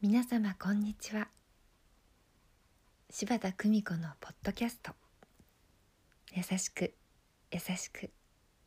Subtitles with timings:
[0.00, 1.28] 皆様こんにちは。
[3.10, 4.92] 柴田久美子のポッドキャスト。
[6.34, 6.94] 優しく
[7.52, 8.10] 優しく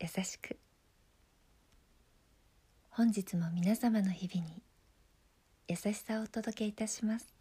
[0.00, 0.58] 優しく。
[2.90, 4.62] 本日も皆様の日々に
[5.68, 7.35] 優しさをお届けいたします。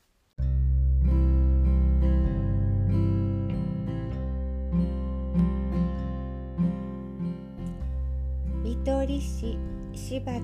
[8.76, 9.58] 見取り師
[9.94, 10.40] 柴田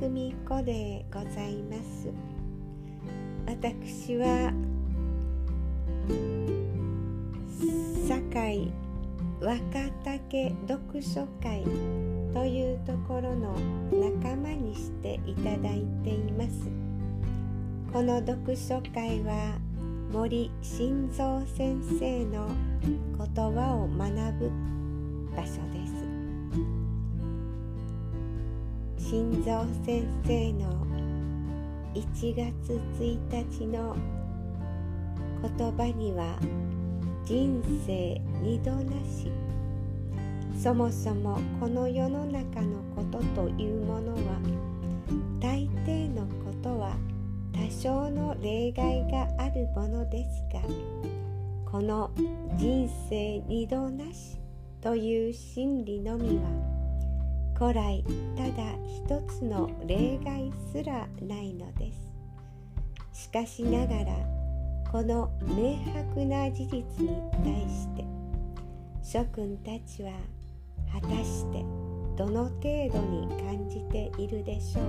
[0.00, 2.08] 久美子でございます。
[3.46, 4.52] 私は
[8.08, 8.72] 堺
[9.40, 9.60] 若
[10.04, 11.62] 竹読書会
[12.32, 13.54] というところの
[13.92, 16.68] 仲間にしていただいています。
[17.92, 19.58] この読書会は
[20.12, 22.48] 森晋三先生の
[23.18, 24.50] 言葉を学ぶ
[25.36, 26.85] 場所です。
[29.08, 30.84] 晋三先生の
[31.94, 33.96] 1月1日の
[35.56, 36.36] 言葉には
[37.24, 39.30] 人生二度なし。
[40.60, 44.40] そもそもこの世の中のことというものは
[45.38, 46.96] 大抵のことは
[47.52, 50.62] 多少の例外があるものですが
[51.70, 52.10] この
[52.56, 54.38] 人生二度なし
[54.80, 56.75] という真理のみは
[57.58, 58.04] 古来
[58.36, 61.92] ただ一つの例外すらないので
[63.12, 64.14] すしかしながら
[64.92, 68.04] この明白な事実に対して
[69.02, 70.12] 諸君たちは
[70.92, 71.64] 果たして
[72.16, 72.62] どの程
[72.92, 74.84] 度に感じているでしょう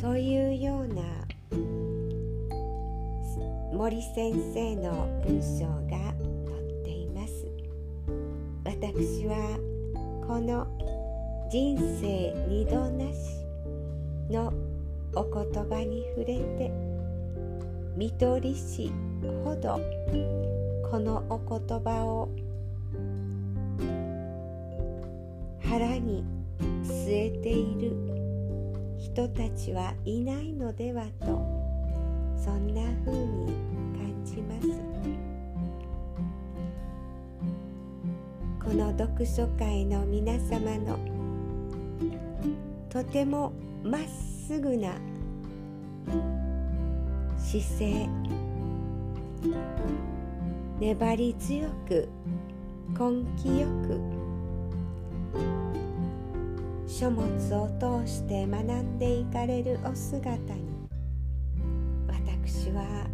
[0.00, 0.08] か。
[0.08, 1.02] というような
[3.72, 5.96] 森先生の文章が
[6.46, 7.46] 載っています。
[8.64, 9.71] 私は
[10.32, 10.66] この
[11.52, 13.44] 「人生二度なし」
[14.32, 14.50] の
[15.14, 16.72] お言葉に触れて
[17.94, 18.90] 見取り師
[19.44, 19.78] ほど
[20.90, 22.30] このお言葉を
[25.60, 26.24] 腹に
[26.82, 31.26] 据えている人たちはいないのではと
[32.38, 33.52] そんな風に
[33.98, 35.31] 感じます。
[38.72, 40.98] この読書会の皆様の
[42.88, 43.52] とても
[43.84, 44.00] まっ
[44.48, 44.94] すぐな
[47.36, 48.08] 姿勢
[50.80, 52.08] 粘り強く
[52.98, 54.00] 根気よく
[56.90, 60.62] 書物を通して学んでいかれるお姿に
[62.08, 63.06] 私は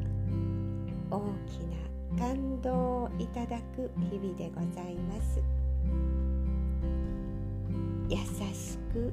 [1.10, 1.18] 大
[1.48, 5.42] きな感動をいただく日々でございます。
[8.08, 8.16] 優
[8.54, 9.12] しく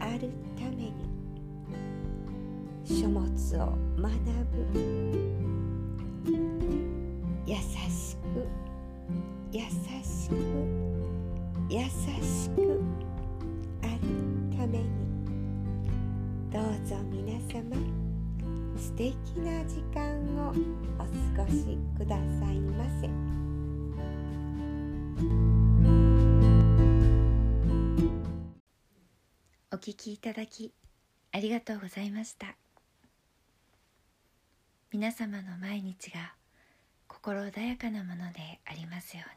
[0.00, 0.92] あるために
[2.84, 3.26] 書物
[3.58, 4.12] を学
[4.52, 4.66] ぶ。
[7.46, 8.46] 優しく
[9.52, 10.34] 優しく
[11.70, 12.82] 優しく
[13.82, 13.92] ある
[14.56, 14.84] ために。
[16.52, 18.05] どうぞ皆様
[18.78, 20.02] 素敵な時間
[20.36, 21.04] をお
[21.36, 23.08] 過ごしくださいませ。
[29.72, 30.72] お聞きいただき
[31.32, 32.54] ありがとうございました。
[34.92, 36.34] 皆様の毎日が
[37.08, 39.35] 心穏やかなものでありますように